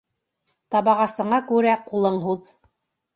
[0.75, 2.41] Табағасыңа күрә ҡулың һуҙ.